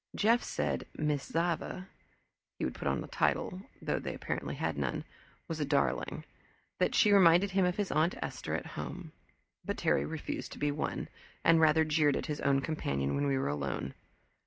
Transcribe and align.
Jeff 0.15 0.41
said 0.41 0.87
Miss 0.97 1.25
Zava 1.27 1.87
he 2.57 2.65
would 2.65 2.73
put 2.73 2.87
on 2.87 3.03
a 3.03 3.07
title, 3.07 3.61
though 3.83 3.99
they 3.99 4.15
apparently 4.15 4.55
had 4.55 4.75
none 4.75 5.03
was 5.47 5.59
a 5.59 5.63
darling, 5.65 6.25
that 6.79 6.95
she 6.95 7.11
reminded 7.11 7.51
him 7.51 7.65
of 7.65 7.77
his 7.77 7.91
Aunt 7.91 8.15
Esther 8.19 8.55
at 8.55 8.65
home; 8.73 9.11
but 9.63 9.77
Terry 9.77 10.03
refused 10.07 10.53
to 10.53 10.57
be 10.57 10.71
won, 10.71 11.07
and 11.43 11.61
rather 11.61 11.85
jeered 11.85 12.15
at 12.17 12.25
his 12.25 12.41
own 12.41 12.61
companion, 12.61 13.13
when 13.13 13.27
we 13.27 13.37
were 13.37 13.47
alone. 13.49 13.93